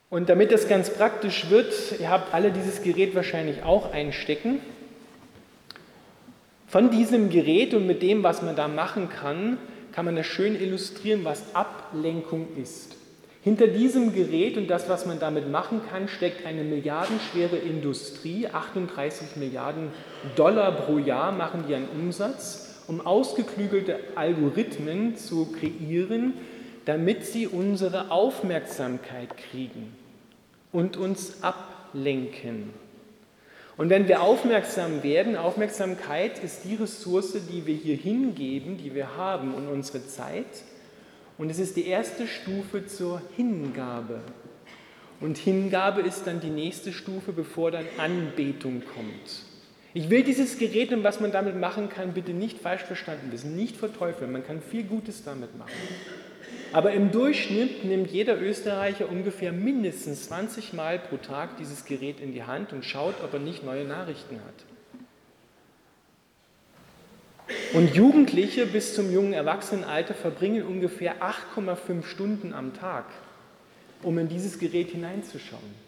Und 0.09 0.29
damit 0.29 0.53
das 0.53 0.69
ganz 0.69 0.89
praktisch 0.89 1.49
wird, 1.49 1.99
ihr 1.99 2.09
habt 2.09 2.33
alle 2.33 2.51
dieses 2.51 2.81
Gerät 2.81 3.13
wahrscheinlich 3.13 3.63
auch 3.63 3.91
einstecken. 3.91 4.59
Von 6.67 6.91
diesem 6.91 7.29
Gerät 7.29 7.73
und 7.73 7.85
mit 7.85 8.01
dem, 8.01 8.23
was 8.23 8.41
man 8.41 8.55
da 8.55 8.67
machen 8.67 9.09
kann, 9.09 9.57
kann 9.91 10.05
man 10.05 10.15
das 10.15 10.25
schön 10.25 10.55
illustrieren, 10.55 11.25
was 11.25 11.55
Ablenkung 11.55 12.47
ist. 12.55 12.95
Hinter 13.43 13.67
diesem 13.67 14.13
Gerät 14.13 14.57
und 14.57 14.69
das, 14.69 14.89
was 14.89 15.05
man 15.05 15.19
damit 15.19 15.49
machen 15.49 15.81
kann, 15.89 16.07
steckt 16.07 16.45
eine 16.45 16.63
milliardenschwere 16.63 17.55
Industrie. 17.55 18.47
38 18.47 19.37
Milliarden 19.37 19.89
Dollar 20.35 20.71
pro 20.71 20.97
Jahr 20.97 21.31
machen 21.31 21.63
die 21.67 21.75
an 21.75 21.87
Umsatz, 21.87 22.83
um 22.87 22.99
ausgeklügelte 23.05 23.99
Algorithmen 24.15 25.15
zu 25.15 25.51
kreieren, 25.51 26.33
damit 26.87 27.25
sie 27.25 27.47
unsere 27.47 28.11
Aufmerksamkeit 28.11 29.35
kriegen 29.35 29.93
und 30.71 30.95
uns 30.95 31.43
ablenken. 31.43 32.69
Und 33.75 33.89
wenn 33.89 34.07
wir 34.07 34.21
aufmerksam 34.21 35.03
werden, 35.03 35.35
Aufmerksamkeit 35.35 36.41
ist 36.41 36.63
die 36.63 36.75
Ressource, 36.75 37.33
die 37.51 37.65
wir 37.65 37.75
hier 37.75 37.97
hingeben, 37.97 38.77
die 38.77 38.95
wir 38.95 39.17
haben 39.17 39.53
und 39.53 39.67
unsere 39.67 40.07
Zeit. 40.07 40.45
Und 41.37 41.49
es 41.49 41.59
ist 41.59 41.75
die 41.75 41.87
erste 41.87 42.25
Stufe 42.25 42.87
zur 42.87 43.21
Hingabe. 43.35 44.21
Und 45.19 45.37
Hingabe 45.37 46.01
ist 46.01 46.25
dann 46.25 46.39
die 46.39 46.49
nächste 46.49 46.93
Stufe, 46.93 47.33
bevor 47.33 47.69
dann 47.69 47.85
Anbetung 47.97 48.81
kommt. 48.95 49.43
Ich 49.93 50.09
will 50.09 50.23
dieses 50.23 50.57
Gerät 50.57 50.93
und 50.93 51.03
was 51.03 51.19
man 51.19 51.33
damit 51.33 51.59
machen 51.59 51.89
kann, 51.89 52.13
bitte 52.13 52.31
nicht 52.31 52.59
falsch 52.59 52.83
verstanden 52.83 53.29
wissen, 53.33 53.57
nicht 53.57 53.75
verteufeln. 53.75 54.31
Man 54.31 54.45
kann 54.45 54.61
viel 54.61 54.83
Gutes 54.83 55.25
damit 55.25 55.57
machen. 55.57 55.73
Aber 56.73 56.91
im 56.91 57.11
Durchschnitt 57.11 57.85
nimmt 57.85 58.11
jeder 58.11 58.39
Österreicher 58.41 59.09
ungefähr 59.09 59.51
mindestens 59.51 60.25
20 60.25 60.73
Mal 60.73 60.99
pro 60.99 61.17
Tag 61.17 61.57
dieses 61.57 61.85
Gerät 61.85 62.19
in 62.19 62.33
die 62.33 62.43
Hand 62.43 62.73
und 62.73 62.83
schaut, 62.83 63.15
ob 63.23 63.33
er 63.33 63.39
nicht 63.39 63.63
neue 63.63 63.85
Nachrichten 63.85 64.35
hat. 64.45 64.65
Und 67.73 67.95
Jugendliche 67.95 68.65
bis 68.65 68.93
zum 68.95 69.11
jungen 69.11 69.33
Erwachsenenalter 69.33 70.13
verbringen 70.13 70.63
ungefähr 70.63 71.21
8,5 71.21 72.03
Stunden 72.03 72.53
am 72.53 72.73
Tag, 72.73 73.05
um 74.03 74.17
in 74.17 74.27
dieses 74.27 74.59
Gerät 74.59 74.91
hineinzuschauen. 74.91 75.87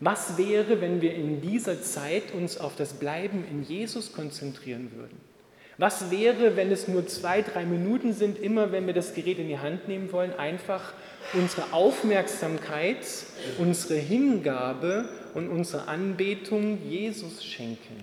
Was 0.00 0.38
wäre, 0.38 0.80
wenn 0.80 1.00
wir 1.00 1.14
in 1.14 1.40
dieser 1.40 1.80
Zeit 1.82 2.32
uns 2.32 2.58
auf 2.58 2.76
das 2.76 2.94
Bleiben 2.94 3.44
in 3.50 3.62
Jesus 3.62 4.12
konzentrieren 4.12 4.92
würden? 4.94 5.33
Was 5.76 6.10
wäre, 6.10 6.56
wenn 6.56 6.70
es 6.70 6.86
nur 6.86 7.06
zwei, 7.06 7.42
drei 7.42 7.64
Minuten 7.64 8.12
sind, 8.12 8.38
immer 8.38 8.70
wenn 8.70 8.86
wir 8.86 8.94
das 8.94 9.14
Gerät 9.14 9.38
in 9.38 9.48
die 9.48 9.58
Hand 9.58 9.88
nehmen 9.88 10.12
wollen, 10.12 10.32
einfach 10.32 10.92
unsere 11.32 11.72
Aufmerksamkeit, 11.72 12.98
unsere 13.58 13.94
Hingabe 13.98 15.08
und 15.34 15.48
unsere 15.48 15.88
Anbetung 15.88 16.78
Jesus 16.88 17.44
schenken? 17.44 17.96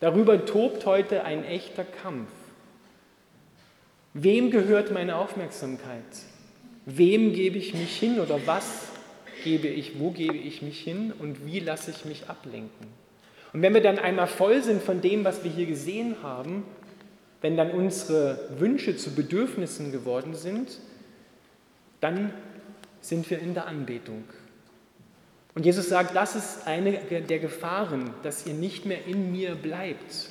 Darüber 0.00 0.44
tobt 0.44 0.86
heute 0.86 1.24
ein 1.24 1.44
echter 1.44 1.84
Kampf. 1.84 2.30
Wem 4.12 4.50
gehört 4.50 4.90
meine 4.90 5.16
Aufmerksamkeit? 5.16 6.02
Wem 6.84 7.32
gebe 7.32 7.58
ich 7.58 7.74
mich 7.74 7.96
hin 7.96 8.18
oder 8.18 8.40
was 8.46 8.88
gebe 9.44 9.68
ich, 9.68 10.00
wo 10.00 10.10
gebe 10.10 10.36
ich 10.36 10.62
mich 10.62 10.80
hin 10.80 11.12
und 11.16 11.46
wie 11.46 11.60
lasse 11.60 11.92
ich 11.92 12.04
mich 12.04 12.28
ablenken? 12.28 12.99
Und 13.52 13.62
wenn 13.62 13.74
wir 13.74 13.82
dann 13.82 13.98
einmal 13.98 14.26
voll 14.26 14.62
sind 14.62 14.82
von 14.82 15.00
dem, 15.00 15.24
was 15.24 15.42
wir 15.44 15.50
hier 15.50 15.66
gesehen 15.66 16.16
haben, 16.22 16.64
wenn 17.40 17.56
dann 17.56 17.70
unsere 17.70 18.38
Wünsche 18.58 18.96
zu 18.96 19.14
Bedürfnissen 19.14 19.92
geworden 19.92 20.34
sind, 20.34 20.78
dann 22.00 22.32
sind 23.00 23.28
wir 23.30 23.38
in 23.38 23.54
der 23.54 23.66
Anbetung. 23.66 24.24
Und 25.54 25.66
Jesus 25.66 25.88
sagt, 25.88 26.14
das 26.14 26.36
ist 26.36 26.66
eine 26.66 26.92
der 26.92 27.38
Gefahren, 27.38 28.14
dass 28.22 28.46
ihr 28.46 28.54
nicht 28.54 28.86
mehr 28.86 29.06
in 29.06 29.32
mir 29.32 29.56
bleibt. 29.56 30.30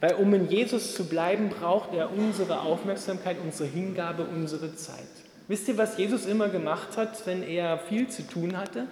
Weil 0.00 0.14
um 0.14 0.32
in 0.34 0.48
Jesus 0.48 0.94
zu 0.94 1.06
bleiben, 1.06 1.50
braucht 1.50 1.94
er 1.94 2.12
unsere 2.12 2.60
Aufmerksamkeit, 2.60 3.36
unsere 3.42 3.68
Hingabe, 3.68 4.24
unsere 4.24 4.74
Zeit. 4.74 5.08
Wisst 5.48 5.68
ihr, 5.68 5.76
was 5.76 5.98
Jesus 5.98 6.24
immer 6.24 6.48
gemacht 6.48 6.96
hat, 6.96 7.26
wenn 7.26 7.42
er 7.42 7.78
viel 7.78 8.08
zu 8.08 8.22
tun 8.26 8.56
hatte? 8.56 8.86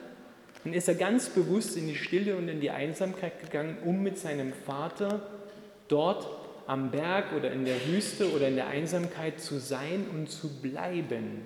Dann 0.64 0.73
ist 0.73 0.88
er 0.88 0.95
ganz 0.95 1.28
bewusst 1.28 1.76
in 1.76 1.88
die 1.88 1.97
Stille 1.97 2.37
und 2.37 2.49
in 2.49 2.61
die 2.61 2.71
Einsamkeit 2.71 3.40
gegangen, 3.40 3.78
um 3.85 4.02
mit 4.02 4.19
seinem 4.19 4.52
Vater 4.52 5.21
dort 5.88 6.26
am 6.66 6.90
Berg 6.90 7.33
oder 7.37 7.50
in 7.50 7.64
der 7.64 7.87
Wüste 7.87 8.31
oder 8.33 8.49
in 8.49 8.57
der 8.57 8.69
Einsamkeit 8.69 9.40
zu 9.40 9.59
sein 9.59 10.07
und 10.14 10.31
zu 10.31 10.61
bleiben, 10.61 11.42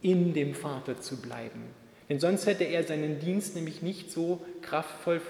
in 0.00 0.32
dem 0.32 0.54
Vater 0.54 1.00
zu 1.00 1.20
bleiben. 1.20 1.64
Denn 2.08 2.20
sonst 2.20 2.46
hätte 2.46 2.64
er 2.64 2.84
seinen 2.84 3.18
Dienst 3.20 3.54
nämlich 3.54 3.82
nicht 3.82 4.10
so 4.10 4.40
kraftvoll 4.62 5.20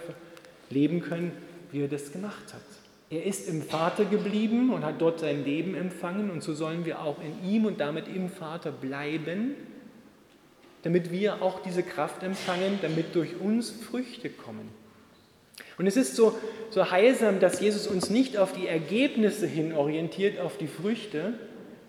leben 0.70 1.00
können, 1.00 1.32
wie 1.72 1.82
er 1.82 1.88
das 1.88 2.12
gemacht 2.12 2.54
hat. 2.54 2.62
Er 3.10 3.24
ist 3.24 3.48
im 3.48 3.62
Vater 3.62 4.04
geblieben 4.04 4.70
und 4.70 4.84
hat 4.84 5.00
dort 5.00 5.20
sein 5.20 5.44
Leben 5.44 5.74
empfangen 5.74 6.30
und 6.30 6.42
so 6.42 6.54
sollen 6.54 6.84
wir 6.84 7.00
auch 7.00 7.16
in 7.22 7.50
ihm 7.50 7.64
und 7.64 7.80
damit 7.80 8.06
im 8.06 8.28
Vater 8.28 8.70
bleiben 8.70 9.54
damit 10.82 11.10
wir 11.10 11.42
auch 11.42 11.60
diese 11.62 11.82
Kraft 11.82 12.22
empfangen, 12.22 12.78
damit 12.82 13.14
durch 13.14 13.40
uns 13.40 13.70
Früchte 13.70 14.30
kommen. 14.30 14.68
Und 15.76 15.86
es 15.86 15.96
ist 15.96 16.16
so, 16.16 16.36
so 16.70 16.90
heilsam, 16.90 17.40
dass 17.40 17.60
Jesus 17.60 17.86
uns 17.86 18.10
nicht 18.10 18.36
auf 18.36 18.52
die 18.52 18.66
Ergebnisse 18.66 19.46
hin 19.46 19.72
orientiert, 19.72 20.40
auf 20.40 20.56
die 20.58 20.66
Früchte, 20.66 21.34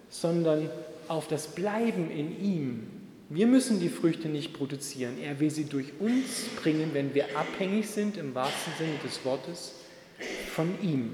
sondern 0.10 0.70
auf 1.08 1.28
das 1.28 1.48
Bleiben 1.48 2.12
in 2.12 2.40
ihm. 2.44 2.88
Wir 3.30 3.48
müssen 3.48 3.80
die 3.80 3.90
Früchte 3.90 4.28
nicht 4.28 4.54
produzieren. 4.54 5.18
Er 5.24 5.40
will 5.40 5.52
sie 5.52 5.66
durch 5.66 5.94
uns 6.00 6.46
bringen, 6.62 6.92
wenn 6.94 7.14
wir 7.14 7.38
abhängig 7.38 7.88
sind, 7.88 8.18
im 8.18 8.34
wahrsten 8.34 8.74
Sinne 8.78 8.96
des 9.04 9.24
Wortes, 9.24 9.76
von 10.54 10.74
ihm. 10.82 11.14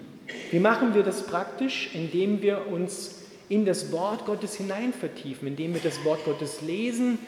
Wie 0.52 0.60
machen 0.60 0.96
wir 0.96 1.04
das 1.04 1.26
praktisch? 1.28 1.90
Indem 1.94 2.42
wir 2.42 2.68
uns 2.68 3.22
in 3.50 3.66
das 3.66 3.92
Wort 3.92 4.26
Gottes 4.26 4.56
hinein 4.56 4.94
vertiefen, 4.94 5.48
indem 5.48 5.74
wir 5.74 5.82
das 5.82 6.04
Wort 6.04 6.24
Gottes 6.26 6.62
lesen, 6.62 7.20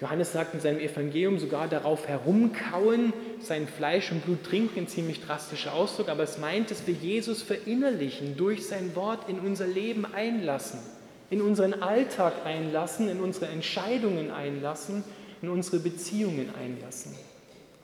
Johannes 0.00 0.32
sagt 0.32 0.54
in 0.54 0.60
seinem 0.60 0.80
Evangelium 0.80 1.38
sogar 1.38 1.68
darauf 1.68 2.08
herumkauen, 2.08 3.12
sein 3.40 3.68
Fleisch 3.68 4.10
und 4.10 4.24
Blut 4.24 4.44
trinken, 4.44 4.80
ein 4.80 4.88
ziemlich 4.88 5.20
drastischer 5.20 5.74
Ausdruck, 5.74 6.08
aber 6.08 6.22
es 6.22 6.38
meint, 6.38 6.70
dass 6.70 6.86
wir 6.86 6.94
Jesus 6.94 7.42
verinnerlichen, 7.42 8.36
durch 8.36 8.66
sein 8.66 8.96
Wort 8.96 9.28
in 9.28 9.38
unser 9.40 9.66
Leben 9.66 10.06
einlassen, 10.06 10.80
in 11.28 11.42
unseren 11.42 11.82
Alltag 11.82 12.32
einlassen, 12.46 13.10
in 13.10 13.20
unsere 13.20 13.48
Entscheidungen 13.48 14.30
einlassen, 14.30 15.04
in 15.42 15.50
unsere 15.50 15.78
Beziehungen 15.78 16.48
einlassen. 16.58 17.14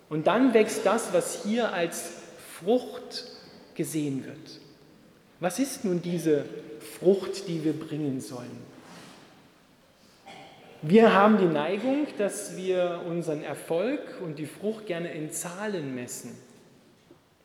Und 0.09 0.27
dann 0.27 0.55
wächst 0.55 0.87
das, 0.87 1.13
was 1.13 1.45
hier 1.45 1.73
als 1.75 2.13
Frucht 2.59 3.25
gesehen 3.75 4.25
wird. 4.25 4.61
Was 5.41 5.59
ist 5.59 5.85
nun 5.85 6.01
diese 6.01 6.47
Frucht, 6.99 7.47
die 7.49 7.63
wir 7.63 7.75
bringen 7.75 8.23
sollen? 8.23 8.66
Wir 10.83 11.15
haben 11.15 11.39
die 11.39 11.47
Neigung, 11.47 12.07
dass 12.19 12.57
wir 12.57 13.01
unseren 13.09 13.43
Erfolg 13.43 14.01
und 14.23 14.39
die 14.39 14.47
Frucht 14.47 14.87
gerne 14.87 15.11
in 15.13 15.33
Zahlen 15.33 15.95
messen. 15.95 16.37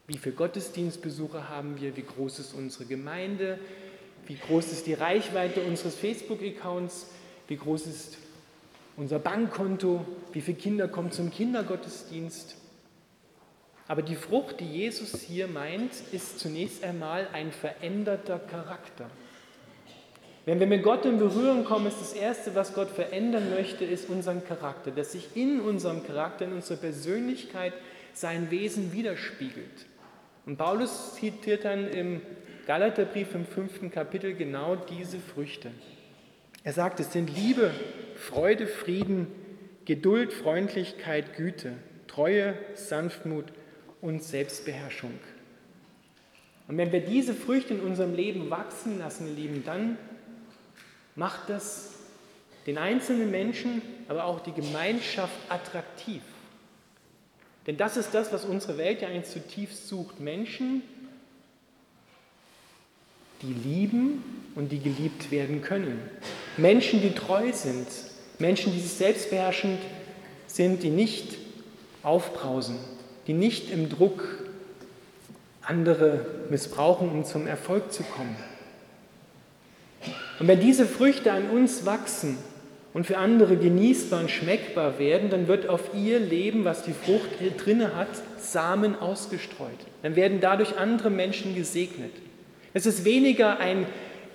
Wie 0.06 0.18
viele 0.18 0.36
Gottesdienstbesucher 0.36 1.48
haben 1.48 1.80
wir? 1.80 1.96
Wie 1.96 2.04
groß 2.04 2.40
ist 2.40 2.54
unsere 2.54 2.86
Gemeinde? 2.86 3.58
Wie 4.28 4.36
groß 4.36 4.74
ist 4.74 4.86
die 4.86 4.94
Reichweite 4.94 5.62
unseres 5.62 5.96
Facebook-Accounts? 5.96 7.08
Wie 7.48 7.56
groß 7.56 7.88
ist 7.88 8.18
unser 8.98 9.20
Bankkonto? 9.20 10.06
Wie 10.34 10.42
viele 10.42 10.58
Kinder 10.58 10.90
kommen 10.90 11.12
zum 11.12 11.32
Kindergottesdienst? 11.32 12.58
Aber 13.88 14.02
die 14.02 14.16
Frucht, 14.16 14.60
die 14.60 14.70
Jesus 14.70 15.22
hier 15.22 15.48
meint, 15.48 15.92
ist 16.12 16.40
zunächst 16.40 16.84
einmal 16.84 17.30
ein 17.32 17.54
veränderter 17.54 18.40
Charakter. 18.40 19.10
Wenn 20.46 20.60
wir 20.60 20.66
mit 20.66 20.82
Gott 20.82 21.06
in 21.06 21.20
Berührung 21.20 21.66
kommen, 21.66 21.86
ist 21.86 22.02
das 22.02 22.14
Erste, 22.14 22.56
was 22.56 22.74
Gott 22.74 22.90
verändern 22.90 23.52
möchte, 23.52 23.86
ist 23.86 24.10
unseren 24.10 24.44
Charakter, 24.44 24.90
dass 24.90 25.12
sich 25.12 25.36
in 25.36 25.60
unserem 25.60 26.04
Charakter, 26.04 26.46
in 26.46 26.54
unserer 26.54 26.78
Persönlichkeit 26.78 27.74
sein 28.14 28.50
Wesen 28.50 28.92
widerspiegelt. 28.92 29.86
Und 30.48 30.58
Paulus 30.58 31.14
zitiert 31.14 31.64
dann 31.66 31.88
im 31.88 32.22
Galaterbrief 32.66 33.36
im 33.36 33.46
fünften 33.46 33.92
Kapitel 33.92 34.34
genau 34.34 34.76
diese 34.76 35.20
Früchte. 35.20 35.70
Er 36.64 36.74
sagt, 36.74 37.00
es 37.00 37.14
sind 37.14 37.36
Liebe, 37.36 37.72
Freude, 38.16 38.66
Frieden, 38.66 39.28
Geduld, 39.86 40.34
Freundlichkeit, 40.34 41.36
Güte, 41.36 41.74
Treue, 42.08 42.56
Sanftmut 42.74 43.46
und 44.02 44.24
Selbstbeherrschung. 44.24 45.14
Und 46.68 46.78
wenn 46.78 46.92
wir 46.92 47.02
diese 47.02 47.34
Früchte 47.34 47.76
in 47.76 47.80
unserem 47.82 48.16
Leben 48.16 48.50
wachsen 48.50 48.98
lassen, 48.98 49.36
Lieben, 49.36 49.64
dann 49.66 49.98
macht 51.16 51.50
das 51.50 51.92
den 52.68 52.78
einzelnen 52.78 53.32
Menschen, 53.32 53.82
aber 54.08 54.26
auch 54.26 54.40
die 54.42 54.52
Gemeinschaft 54.52 55.34
attraktiv. 55.50 56.22
Denn 57.68 57.78
das 57.78 57.98
ist 57.98 58.14
das, 58.14 58.32
was 58.34 58.46
unsere 58.46 58.78
Welt 58.78 59.02
ja 59.02 59.08
eigentlich 59.08 59.32
zutiefst 59.32 59.88
sucht. 59.88 60.20
Menschen, 60.20 60.82
die 63.42 63.54
lieben 63.54 64.24
und 64.56 64.72
die 64.72 64.80
geliebt 64.80 65.32
werden 65.32 65.62
können. 65.62 66.00
Menschen, 66.58 67.02
die 67.02 67.12
treu 67.12 67.52
sind. 67.54 67.88
Menschen, 68.40 68.74
die 68.74 68.80
sich 68.80 68.94
selbstbeherrschend 68.94 69.80
sind, 70.48 70.84
die 70.84 70.90
nicht 70.90 71.38
aufbrausen, 72.04 72.78
die 73.28 73.34
nicht 73.34 73.70
im 73.72 73.90
Druck 73.90 74.24
andere 75.62 76.26
missbrauchen, 76.50 77.12
um 77.12 77.24
zum 77.24 77.46
Erfolg 77.48 77.94
zu 77.94 78.04
kommen. 78.04 78.36
Und 80.42 80.48
wenn 80.48 80.60
diese 80.60 80.88
Früchte 80.88 81.32
an 81.32 81.52
uns 81.52 81.86
wachsen 81.86 82.36
und 82.96 83.06
für 83.06 83.20
andere 83.20 83.58
genießbar 83.58 84.22
und 84.22 84.32
schmeckbar 84.32 84.98
werden, 84.98 85.30
dann 85.30 85.48
wird 85.48 85.70
auf 85.70 85.92
ihr 85.96 86.20
Leben, 86.20 86.66
was 86.66 86.82
die 86.82 86.94
Frucht 86.94 87.30
drinne 87.64 87.96
hat, 87.96 88.08
Samen 88.40 89.00
ausgestreut. 89.00 89.70
Dann 90.02 90.16
werden 90.16 90.40
dadurch 90.42 90.80
andere 90.80 91.12
Menschen 91.12 91.54
gesegnet. 91.54 92.10
Es 92.74 92.88
ist 92.88 93.06
weniger 93.06 93.60
ein 93.60 93.86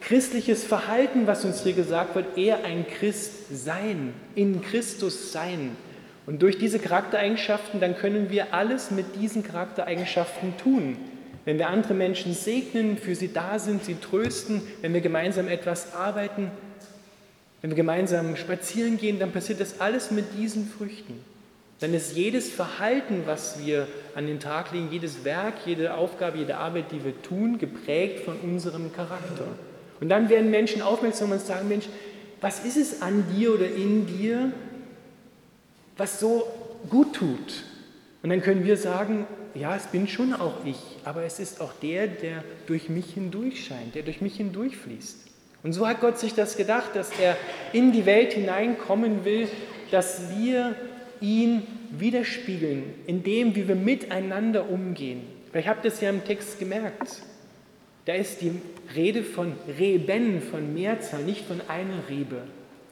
christliches 0.01 0.63
Verhalten, 0.63 1.27
was 1.27 1.45
uns 1.45 1.65
hier 1.65 1.73
gesagt 1.73 2.15
wird, 2.15 2.39
eher 2.39 2.65
ein 2.65 2.87
Christsein, 2.87 4.15
in 4.37 4.63
Christus 4.63 5.33
sein. 5.33 5.77
Und 6.25 6.41
durch 6.41 6.57
diese 6.57 6.79
Charaktereigenschaften, 6.79 7.81
dann 7.81 7.97
können 7.97 8.31
wir 8.31 8.55
alles 8.55 8.93
mit 8.93 9.17
diesen 9.21 9.43
Charaktereigenschaften 9.43 10.57
tun. 10.57 10.99
Wenn 11.47 11.59
wir 11.59 11.69
andere 11.69 11.95
Menschen 11.95 12.35
segnen, 12.35 12.99
für 12.99 13.15
sie 13.15 13.33
da 13.33 13.59
sind, 13.59 13.85
sie 13.85 13.95
trösten, 13.95 14.61
wenn 14.83 14.93
wir 14.93 15.01
gemeinsam 15.01 15.47
etwas 15.49 15.95
arbeiten, 15.95 16.51
wenn 17.63 17.71
wir 17.71 17.77
gemeinsam 17.77 18.37
spazieren 18.37 18.99
gehen, 18.99 19.19
dann 19.21 19.31
passiert 19.31 19.61
das 19.61 19.81
alles 19.81 20.11
mit 20.11 20.27
diesen 20.37 20.69
Früchten. 20.69 21.25
Dann 21.79 21.95
ist 21.95 22.17
jedes 22.17 22.51
Verhalten, 22.51 23.23
was 23.27 23.65
wir 23.65 23.87
an 24.15 24.27
den 24.27 24.41
Tag 24.41 24.73
legen, 24.73 24.89
jedes 24.91 25.25
Werk, 25.25 25.55
jede 25.67 25.95
Aufgabe, 25.95 26.39
jede 26.39 26.57
Arbeit, 26.57 26.91
die 26.91 27.05
wir 27.05 27.23
tun, 27.23 27.59
geprägt 27.59 28.25
von 28.25 28.37
unserem 28.41 28.93
Charakter. 28.93 29.47
Und 30.01 30.09
dann 30.09 30.29
werden 30.29 30.51
Menschen 30.51 30.83
aufmerksam 30.83 31.31
und 31.31 31.41
sagen, 31.41 31.69
Mensch, 31.69 31.87
was 32.41 32.65
ist 32.65 32.77
es 32.77 33.03
an 33.03 33.25
dir 33.37 33.55
oder 33.55 33.67
in 33.67 34.07
dir, 34.07 34.53
was 35.97 36.19
so 36.19 36.47
gut 36.91 37.15
tut? 37.15 37.63
Und 38.23 38.31
dann 38.31 38.43
können 38.43 38.65
wir 38.65 38.77
sagen, 38.77 39.27
ja, 39.59 39.75
es 39.75 39.87
bin 39.87 40.07
schon 40.09 40.33
auch 40.33 40.65
ich, 40.65 40.79
aber 41.05 41.23
es 41.25 41.39
ist 41.39 41.61
auch 41.61 41.73
der, 41.83 42.07
der 42.07 42.45
durch 42.67 42.89
mich 42.89 43.15
hindurch 43.15 43.65
scheint, 43.65 43.95
der 43.95 44.03
durch 44.03 44.21
mich 44.21 44.37
hindurchfließt. 44.37 45.27
Und 45.63 45.73
so 45.73 45.87
hat 45.87 46.01
Gott 46.01 46.19
sich 46.19 46.35
das 46.35 46.57
gedacht, 46.57 46.95
dass 46.95 47.11
er 47.19 47.37
in 47.73 47.93
die 47.93 48.07
Welt 48.07 48.35
hineinkommen 48.35 49.25
will, 49.25 49.49
dass 49.91 50.37
wir 50.37 50.77
ihn 51.21 51.63
widerspiegeln, 51.91 52.85
in 53.07 53.23
dem, 53.23 53.55
wie 53.57 53.67
wir 53.67 53.75
miteinander 53.75 54.69
umgehen. 54.69 55.23
Habt 55.55 55.85
ihr 55.85 55.91
es 55.91 56.01
ja 56.01 56.11
im 56.11 56.23
Text 56.25 56.59
gemerkt. 56.59 57.23
Da 58.05 58.13
ist 58.13 58.43
die 58.43 58.53
Rede 58.95 59.23
von 59.23 59.55
Reben, 59.79 60.43
von 60.43 60.75
Mehrzahl, 60.75 61.23
nicht 61.23 61.47
von 61.47 61.61
einer 61.67 62.09
Rebe. 62.09 62.43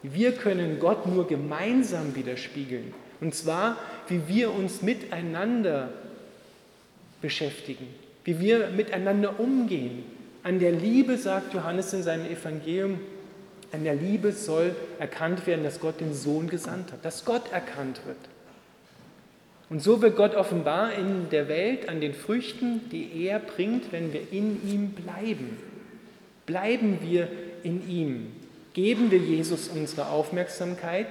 Wir 0.01 0.33
können 0.33 0.79
Gott 0.79 1.05
nur 1.05 1.27
gemeinsam 1.27 2.15
widerspiegeln. 2.15 2.93
Und 3.21 3.33
zwar, 3.33 3.77
wie 4.07 4.27
wir 4.27 4.53
uns 4.53 4.81
miteinander 4.81 5.89
beschäftigen, 7.25 7.87
wie 8.23 8.39
wir 8.39 8.67
miteinander 8.67 9.39
umgehen. 9.39 10.03
An 10.43 10.59
der 10.59 10.71
Liebe, 10.71 11.17
sagt 11.17 11.55
Johannes 11.55 11.91
in 11.91 12.03
seinem 12.03 12.27
Evangelium, 12.27 12.99
an 13.71 13.83
der 13.83 13.95
Liebe 13.95 14.31
soll 14.31 14.75
erkannt 14.99 15.47
werden, 15.47 15.63
dass 15.63 15.79
Gott 15.79 15.99
den 15.99 16.13
Sohn 16.13 16.47
gesandt 16.47 16.91
hat, 16.91 17.03
dass 17.03 17.25
Gott 17.25 17.51
erkannt 17.51 18.01
wird. 18.05 18.19
Und 19.71 19.81
so 19.81 20.03
wird 20.03 20.15
Gott 20.15 20.35
offenbar 20.35 20.93
in 20.93 21.31
der 21.31 21.47
Welt 21.47 21.89
an 21.89 21.99
den 21.99 22.13
Früchten, 22.13 22.87
die 22.91 23.25
er 23.25 23.39
bringt, 23.39 23.91
wenn 23.91 24.13
wir 24.13 24.21
in 24.31 24.61
ihm 24.69 24.89
bleiben. 24.91 25.57
Bleiben 26.45 26.99
wir 27.01 27.27
in 27.63 27.89
ihm. 27.89 28.27
Geben 28.73 29.09
wir 29.09 29.17
Jesus 29.17 29.67
unsere 29.67 30.09
Aufmerksamkeit, 30.09 31.07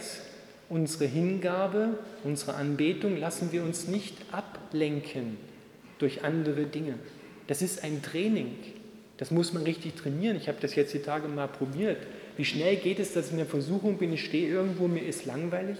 unsere 0.68 1.06
Hingabe, 1.06 1.98
unsere 2.22 2.54
Anbetung, 2.54 3.16
lassen 3.16 3.50
wir 3.50 3.64
uns 3.64 3.88
nicht 3.88 4.14
ablenken 4.30 5.38
durch 6.04 6.22
andere 6.22 6.66
Dinge. 6.66 6.94
Das 7.46 7.62
ist 7.62 7.82
ein 7.82 8.02
Training. 8.02 8.56
Das 9.16 9.30
muss 9.30 9.54
man 9.54 9.62
richtig 9.62 9.94
trainieren. 9.94 10.36
Ich 10.36 10.48
habe 10.48 10.58
das 10.60 10.74
jetzt 10.74 10.92
die 10.92 10.98
Tage 10.98 11.28
mal 11.28 11.48
probiert. 11.48 11.96
Wie 12.36 12.44
schnell 12.44 12.76
geht 12.76 12.98
es, 12.98 13.14
dass 13.14 13.26
ich 13.26 13.32
in 13.32 13.38
der 13.38 13.46
Versuchung 13.46 13.96
bin, 13.96 14.12
ich 14.12 14.22
stehe 14.22 14.48
irgendwo, 14.48 14.86
mir 14.86 15.02
ist 15.06 15.24
langweilig 15.24 15.78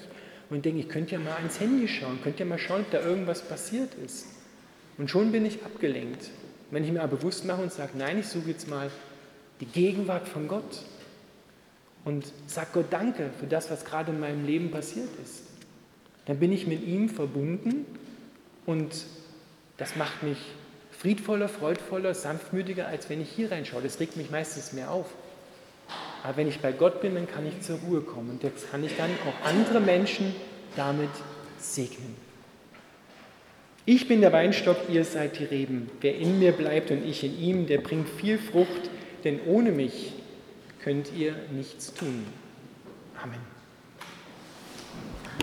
und 0.49 0.65
denke, 0.65 0.81
ich 0.81 0.89
könnte 0.89 1.13
ja 1.13 1.19
mal 1.19 1.35
ans 1.35 1.61
Handy 1.61 1.87
schauen, 1.89 2.21
könnte 2.23 2.41
ja 2.41 2.47
mal 2.47 2.59
schauen, 2.59 2.81
ob 2.81 2.91
da 2.91 3.03
irgendwas 3.03 3.43
passiert 3.43 3.91
ist. 4.03 4.29
Und 4.97 5.11
schon 5.11 5.31
bin 5.31 5.45
ich 5.45 5.63
abgelenkt. 5.63 6.31
Wenn 6.71 6.85
ich 6.85 6.91
mir 6.91 7.03
aber 7.03 7.19
bewusst 7.19 7.45
mache 7.45 7.61
und 7.61 7.71
sage, 7.71 7.93
nein, 7.99 8.19
ich 8.21 8.29
suche 8.29 8.49
jetzt 8.49 8.67
mal 8.67 8.91
die 9.61 9.67
Gegenwart 9.67 10.27
von 10.27 10.49
Gott 10.49 10.85
und 12.07 12.25
sage 12.47 12.69
Gott 12.73 12.87
Danke 12.89 13.29
für 13.39 13.47
das, 13.47 13.71
was 13.71 13.85
gerade 13.85 14.13
in 14.13 14.21
meinem 14.21 14.47
Leben 14.47 14.71
passiert 14.71 15.11
ist, 15.23 15.43
dann 16.25 16.39
bin 16.39 16.51
ich 16.51 16.67
mit 16.67 16.83
ihm 16.87 17.11
verbunden 17.11 17.85
und 18.65 18.95
das 19.77 19.97
macht 19.97 20.23
mich 20.23 20.39
friedvoller, 20.91 21.49
freudvoller, 21.49 22.15
sanftmütiger, 22.15 22.87
als 22.87 23.11
wenn 23.11 23.21
ich 23.21 23.31
hier 23.31 23.51
reinschaue. 23.51 23.83
Das 23.83 24.01
regt 24.01 24.17
mich 24.17 24.31
meistens 24.31 24.73
mehr 24.73 24.91
auf. 24.91 25.07
Aber 26.23 26.37
wenn 26.39 26.49
ich 26.49 26.61
bei 26.61 26.73
Gott 26.73 27.01
bin, 27.01 27.15
dann 27.15 27.29
kann 27.29 27.47
ich 27.47 27.61
zur 27.61 27.79
Ruhe 27.81 28.01
kommen 28.01 28.31
und 28.31 28.43
jetzt 28.43 28.71
kann 28.71 28.83
ich 28.83 28.97
dann 28.97 29.11
auch 29.27 29.47
andere 29.47 29.81
Menschen 29.81 30.35
damit 30.77 31.11
segnen. 31.59 32.17
Ich 33.87 34.09
bin 34.09 34.23
der 34.23 34.33
Weinstock, 34.33 34.79
ihr 34.89 35.05
seid 35.05 35.39
die 35.39 35.45
Reben. 35.45 35.91
Wer 36.01 36.17
in 36.17 36.39
mir 36.39 36.53
bleibt 36.53 36.91
und 36.91 37.05
ich 37.05 37.23
in 37.23 37.39
ihm, 37.39 37.67
der 37.67 37.79
bringt 37.79 38.09
viel 38.09 38.39
Frucht, 38.39 38.89
denn 39.25 39.41
ohne 39.45 39.73
mich 39.73 40.15
könnt 40.83 41.13
ihr 41.13 41.35
nichts 41.53 41.93
tun. 41.93 42.25
Amen. 43.23 43.54